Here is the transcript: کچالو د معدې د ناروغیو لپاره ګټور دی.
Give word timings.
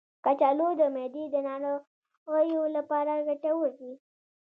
کچالو 0.25 0.67
د 0.79 0.81
معدې 0.95 1.23
د 1.31 1.35
ناروغیو 1.47 2.61
لپاره 2.77 3.13
ګټور 3.27 3.69
دی. 3.79 3.93